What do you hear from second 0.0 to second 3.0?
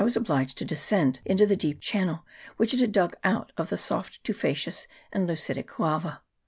was obliged to descend into the deep channel which it had